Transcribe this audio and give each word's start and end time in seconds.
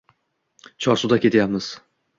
Chorsuda 0.79 1.17
ketyapsiz. 1.21 1.71